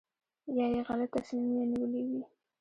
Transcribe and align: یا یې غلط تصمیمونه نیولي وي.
یا 0.57 0.65
یې 0.73 0.79
غلط 0.87 1.09
تصمیمونه 1.15 1.63
نیولي 1.71 2.01
وي. 2.09 2.21